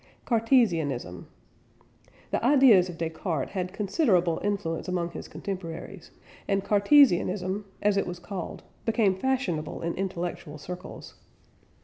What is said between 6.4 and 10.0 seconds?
and Cartesianism, as it was called, became fashionable in